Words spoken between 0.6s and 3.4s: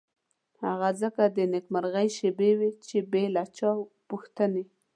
هغه ځکه د نېکمرغۍ شېبې وې چې بې